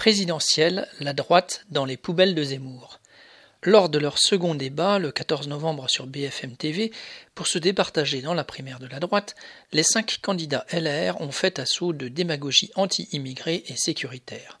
Présidentielle, 0.00 0.88
la 1.00 1.12
droite 1.12 1.66
dans 1.68 1.84
les 1.84 1.98
poubelles 1.98 2.34
de 2.34 2.42
Zemmour. 2.42 3.00
Lors 3.62 3.90
de 3.90 3.98
leur 3.98 4.18
second 4.18 4.54
débat, 4.54 4.98
le 4.98 5.12
14 5.12 5.46
novembre 5.46 5.90
sur 5.90 6.06
BFM 6.06 6.56
TV, 6.56 6.90
pour 7.34 7.46
se 7.46 7.58
départager 7.58 8.22
dans 8.22 8.32
la 8.32 8.42
primaire 8.42 8.78
de 8.78 8.86
la 8.86 8.98
droite, 8.98 9.34
les 9.72 9.82
cinq 9.82 10.16
candidats 10.22 10.64
LR 10.72 11.20
ont 11.20 11.32
fait 11.32 11.58
assaut 11.58 11.92
de 11.92 12.08
démagogie 12.08 12.70
anti-immigrée 12.76 13.62
et 13.66 13.76
sécuritaire. 13.76 14.58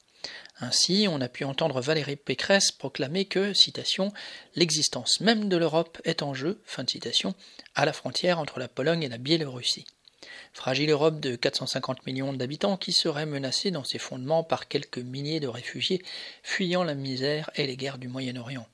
Ainsi, 0.58 1.06
on 1.08 1.22
a 1.22 1.28
pu 1.28 1.44
entendre 1.44 1.80
Valérie 1.80 2.16
Pécresse 2.16 2.70
proclamer 2.70 3.24
que, 3.24 3.54
citation, 3.54 4.12
l'existence 4.56 5.22
même 5.22 5.48
de 5.48 5.56
l'Europe 5.56 6.02
est 6.04 6.22
en 6.22 6.34
jeu, 6.34 6.60
fin 6.66 6.84
de 6.84 6.90
citation, 6.90 7.34
à 7.74 7.86
la 7.86 7.94
frontière 7.94 8.40
entre 8.40 8.58
la 8.58 8.68
Pologne 8.68 9.04
et 9.04 9.08
la 9.08 9.16
Biélorussie. 9.16 9.86
Fragile 10.52 10.90
Europe 10.90 11.20
de 11.20 11.36
450 11.36 12.06
millions 12.06 12.32
d'habitants 12.32 12.76
qui 12.76 12.92
serait 12.92 13.26
menacée 13.26 13.70
dans 13.70 13.84
ses 13.84 13.98
fondements 13.98 14.44
par 14.44 14.68
quelques 14.68 14.98
milliers 14.98 15.40
de 15.40 15.48
réfugiés 15.48 16.02
fuyant 16.42 16.84
la 16.84 16.94
misère 16.94 17.50
et 17.54 17.66
les 17.66 17.76
guerres 17.76 17.98
du 17.98 18.08
Moyen-Orient. 18.08 18.66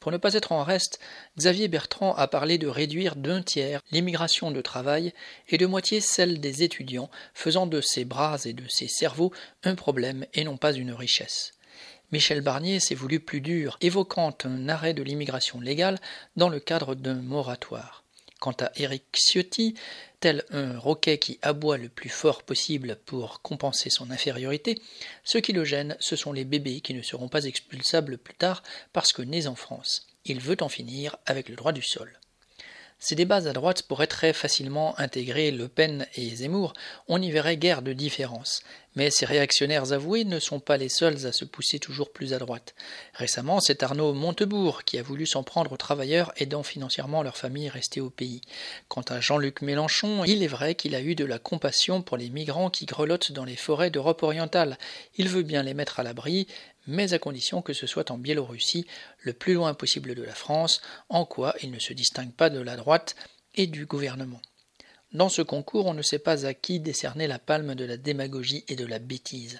Pour 0.00 0.12
ne 0.12 0.16
pas 0.16 0.34
être 0.34 0.52
en 0.52 0.62
reste, 0.62 1.00
Xavier 1.36 1.68
Bertrand 1.68 2.14
a 2.14 2.28
parlé 2.28 2.56
de 2.56 2.68
réduire 2.68 3.16
d'un 3.16 3.42
tiers 3.42 3.82
l'immigration 3.90 4.50
de 4.50 4.60
travail 4.60 5.12
et 5.48 5.58
de 5.58 5.66
moitié 5.66 6.00
celle 6.00 6.40
des 6.40 6.62
étudiants, 6.62 7.10
faisant 7.34 7.66
de 7.66 7.80
ses 7.80 8.04
bras 8.04 8.38
et 8.44 8.52
de 8.52 8.66
ses 8.68 8.88
cerveaux 8.88 9.32
un 9.64 9.74
problème 9.74 10.24
et 10.34 10.44
non 10.44 10.56
pas 10.56 10.72
une 10.72 10.92
richesse. 10.92 11.52
Michel 12.12 12.40
Barnier 12.40 12.80
s'est 12.80 12.94
voulu 12.94 13.20
plus 13.20 13.40
dur, 13.40 13.76
évoquant 13.80 14.34
un 14.44 14.68
arrêt 14.68 14.94
de 14.94 15.02
l'immigration 15.02 15.60
légale 15.60 15.98
dans 16.36 16.48
le 16.48 16.60
cadre 16.60 16.94
d'un 16.94 17.20
moratoire. 17.20 18.04
Quant 18.40 18.56
à 18.60 18.70
Éric 18.76 19.04
Ciotti, 19.12 19.74
tel 20.20 20.44
un 20.50 20.78
roquet 20.78 21.18
qui 21.18 21.38
aboie 21.42 21.76
le 21.76 21.88
plus 21.88 22.08
fort 22.08 22.42
possible 22.42 22.96
pour 23.06 23.42
compenser 23.42 23.90
son 23.90 24.10
infériorité, 24.10 24.80
ce 25.24 25.38
qui 25.38 25.52
le 25.52 25.64
gêne, 25.64 25.96
ce 26.00 26.16
sont 26.16 26.32
les 26.32 26.44
bébés 26.44 26.80
qui 26.80 26.94
ne 26.94 27.02
seront 27.02 27.28
pas 27.28 27.44
expulsables 27.44 28.18
plus 28.18 28.34
tard 28.34 28.62
parce 28.92 29.12
que 29.12 29.22
nés 29.22 29.46
en 29.46 29.54
France. 29.54 30.06
Il 30.24 30.40
veut 30.40 30.56
en 30.60 30.68
finir 30.68 31.16
avec 31.26 31.48
le 31.48 31.56
droit 31.56 31.72
du 31.72 31.82
sol. 31.82 32.18
Ces 33.00 33.14
débats 33.14 33.48
à 33.48 33.52
droite 33.52 33.82
pourraient 33.82 34.08
très 34.08 34.32
facilement 34.32 34.98
intégrer 34.98 35.52
Le 35.52 35.68
Pen 35.68 36.06
et 36.16 36.34
Zemmour, 36.34 36.72
on 37.06 37.20
n'y 37.20 37.30
verrait 37.30 37.56
guère 37.56 37.82
de 37.82 37.92
différence. 37.92 38.62
Mais 38.98 39.12
ces 39.12 39.26
réactionnaires 39.26 39.92
avoués 39.92 40.24
ne 40.24 40.40
sont 40.40 40.58
pas 40.58 40.76
les 40.76 40.88
seuls 40.88 41.24
à 41.24 41.30
se 41.30 41.44
pousser 41.44 41.78
toujours 41.78 42.10
plus 42.10 42.34
à 42.34 42.40
droite. 42.40 42.74
Récemment, 43.14 43.60
c'est 43.60 43.84
Arnaud 43.84 44.12
Montebourg 44.12 44.82
qui 44.82 44.98
a 44.98 45.04
voulu 45.04 45.24
s'en 45.24 45.44
prendre 45.44 45.70
aux 45.70 45.76
travailleurs 45.76 46.32
aidant 46.36 46.64
financièrement 46.64 47.22
leurs 47.22 47.36
familles 47.36 47.68
restées 47.68 48.00
au 48.00 48.10
pays. 48.10 48.40
Quant 48.88 49.02
à 49.02 49.20
Jean-Luc 49.20 49.62
Mélenchon, 49.62 50.24
il 50.24 50.42
est 50.42 50.48
vrai 50.48 50.74
qu'il 50.74 50.96
a 50.96 51.00
eu 51.00 51.14
de 51.14 51.24
la 51.24 51.38
compassion 51.38 52.02
pour 52.02 52.16
les 52.16 52.28
migrants 52.28 52.70
qui 52.70 52.86
grelottent 52.86 53.30
dans 53.30 53.44
les 53.44 53.54
forêts 53.54 53.90
d'Europe 53.90 54.24
orientale. 54.24 54.78
Il 55.14 55.28
veut 55.28 55.44
bien 55.44 55.62
les 55.62 55.74
mettre 55.74 56.00
à 56.00 56.02
l'abri, 56.02 56.48
mais 56.88 57.12
à 57.12 57.20
condition 57.20 57.62
que 57.62 57.74
ce 57.74 57.86
soit 57.86 58.10
en 58.10 58.18
Biélorussie, 58.18 58.88
le 59.20 59.32
plus 59.32 59.54
loin 59.54 59.74
possible 59.74 60.16
de 60.16 60.24
la 60.24 60.34
France, 60.34 60.80
en 61.08 61.24
quoi 61.24 61.54
il 61.62 61.70
ne 61.70 61.78
se 61.78 61.92
distingue 61.92 62.32
pas 62.32 62.50
de 62.50 62.58
la 62.58 62.74
droite 62.74 63.14
et 63.54 63.68
du 63.68 63.86
gouvernement. 63.86 64.40
Dans 65.14 65.30
ce 65.30 65.40
concours, 65.40 65.86
on 65.86 65.94
ne 65.94 66.02
sait 66.02 66.18
pas 66.18 66.44
à 66.44 66.52
qui 66.52 66.80
décerner 66.80 67.26
la 67.26 67.38
palme 67.38 67.74
de 67.74 67.86
la 67.86 67.96
démagogie 67.96 68.66
et 68.68 68.76
de 68.76 68.84
la 68.84 68.98
bêtise. 68.98 69.58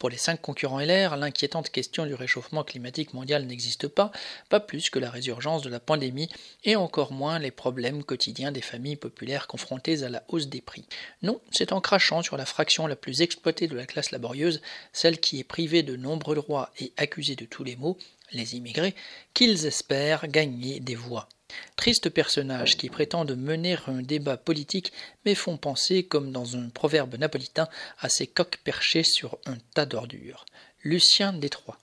Pour 0.00 0.10
les 0.10 0.16
cinq 0.16 0.42
concurrents 0.42 0.80
LR, 0.80 1.16
l'inquiétante 1.16 1.70
question 1.70 2.04
du 2.04 2.14
réchauffement 2.14 2.64
climatique 2.64 3.14
mondial 3.14 3.46
n'existe 3.46 3.86
pas, 3.86 4.10
pas 4.48 4.58
plus 4.58 4.90
que 4.90 4.98
la 4.98 5.08
résurgence 5.08 5.62
de 5.62 5.70
la 5.70 5.78
pandémie, 5.78 6.28
et 6.64 6.74
encore 6.74 7.12
moins 7.12 7.38
les 7.38 7.52
problèmes 7.52 8.02
quotidiens 8.02 8.50
des 8.50 8.60
familles 8.60 8.96
populaires 8.96 9.46
confrontées 9.46 10.02
à 10.02 10.08
la 10.08 10.24
hausse 10.26 10.48
des 10.48 10.60
prix. 10.60 10.84
Non, 11.22 11.40
c'est 11.52 11.72
en 11.72 11.80
crachant 11.80 12.22
sur 12.22 12.36
la 12.36 12.44
fraction 12.44 12.88
la 12.88 12.96
plus 12.96 13.22
exploitée 13.22 13.68
de 13.68 13.76
la 13.76 13.86
classe 13.86 14.10
laborieuse, 14.10 14.60
celle 14.92 15.20
qui 15.20 15.38
est 15.38 15.44
privée 15.44 15.84
de 15.84 15.94
nombreux 15.94 16.34
droits 16.34 16.72
et 16.80 16.92
accusée 16.96 17.36
de 17.36 17.44
tous 17.44 17.62
les 17.62 17.76
maux, 17.76 17.98
les 18.32 18.56
immigrés, 18.56 18.96
qu'ils 19.32 19.64
espèrent 19.64 20.26
gagner 20.26 20.80
des 20.80 20.96
voix. 20.96 21.28
Tristes 21.76 22.10
personnages 22.10 22.76
qui 22.76 22.90
prétendent 22.90 23.36
mener 23.36 23.78
un 23.86 24.02
débat 24.02 24.36
politique 24.36 24.92
mais 25.24 25.34
font 25.34 25.56
penser, 25.56 26.04
comme 26.04 26.32
dans 26.32 26.56
un 26.56 26.68
proverbe 26.68 27.14
napolitain, 27.16 27.68
à 28.00 28.08
ces 28.08 28.26
coqs 28.26 28.58
perchés 28.64 29.04
sur 29.04 29.38
un 29.46 29.56
tas 29.74 29.86
d'ordures. 29.86 30.44
Lucien 30.82 31.32
Détroit. 31.32 31.78